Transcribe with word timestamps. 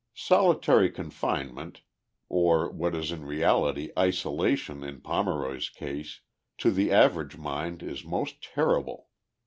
Solitary 0.15 0.89
confinement, 0.89 1.81
or 2.27 2.67
what 2.71 2.95
is 2.95 3.11
in 3.11 3.23
reality 3.23 3.91
isolation 3.95 4.83
in 4.83 4.99
Pome 4.99 5.29
roy's 5.29 5.69
case, 5.69 6.21
to 6.57 6.71
the 6.71 6.91
average 6.91 7.37
mind 7.37 7.83
is 7.83 8.03
most 8.03 8.41
terrible. 8.41 9.09